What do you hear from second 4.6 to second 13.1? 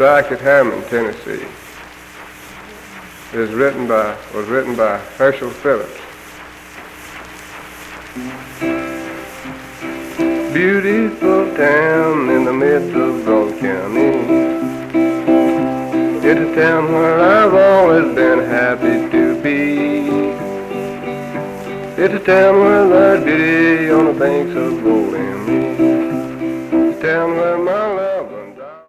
by Herschel Phillips. Beautiful town in the midst